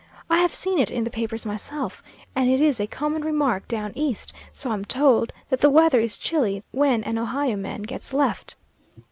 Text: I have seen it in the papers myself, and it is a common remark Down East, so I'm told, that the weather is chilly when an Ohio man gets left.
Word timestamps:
I 0.31 0.39
have 0.39 0.51
seen 0.51 0.79
it 0.79 0.89
in 0.89 1.03
the 1.03 1.11
papers 1.11 1.45
myself, 1.45 2.01
and 2.35 2.49
it 2.49 2.59
is 2.59 2.79
a 2.79 2.87
common 2.87 3.21
remark 3.23 3.67
Down 3.67 3.91
East, 3.93 4.33
so 4.51 4.71
I'm 4.71 4.83
told, 4.83 5.31
that 5.49 5.59
the 5.59 5.69
weather 5.69 5.99
is 5.99 6.17
chilly 6.17 6.63
when 6.71 7.03
an 7.03 7.19
Ohio 7.19 7.55
man 7.55 7.83
gets 7.83 8.11
left. 8.11 8.55